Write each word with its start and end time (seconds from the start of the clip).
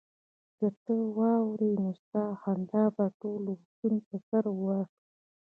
که 0.57 0.67
ته 0.83 0.95
واورې 1.17 1.71
نو 1.81 1.89
ستا 2.01 2.25
خندا 2.41 2.83
به 2.95 3.05
ټول 3.19 3.41
روغتون 3.49 3.93
په 4.07 4.15
سر 4.27 4.43
واخلي 4.63 4.95